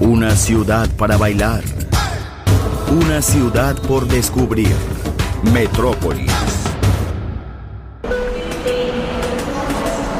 Una 0.00 0.30
ciudad 0.30 0.88
para 0.96 1.18
bailar. 1.18 1.62
Una 2.90 3.20
ciudad 3.20 3.76
por 3.82 4.08
descubrir. 4.08 4.74
Metrópolis. 5.52 6.32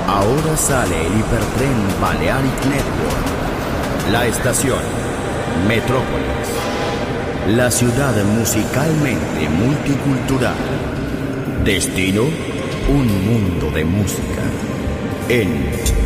Ahora 0.06 0.54
sale 0.58 1.00
el 1.00 1.18
hipertren 1.18 1.78
Balearic 1.98 2.64
Network. 2.66 4.12
La 4.12 4.26
estación 4.26 4.82
Metrópolis. 5.66 6.48
La 7.56 7.70
ciudad 7.70 8.22
musicalmente 8.38 9.48
multicultural. 9.48 10.56
Destino, 11.64 12.24
un 12.90 13.06
mundo 13.26 13.70
de 13.70 13.84
música. 13.86 14.42
En 15.30 16.05